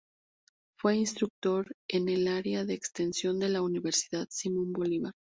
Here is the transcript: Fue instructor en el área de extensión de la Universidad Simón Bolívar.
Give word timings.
Fue 0.79 0.95
instructor 0.95 1.71
en 1.87 2.09
el 2.09 2.27
área 2.27 2.65
de 2.65 2.73
extensión 2.73 3.37
de 3.37 3.49
la 3.49 3.61
Universidad 3.61 4.25
Simón 4.31 4.73
Bolívar. 4.73 5.13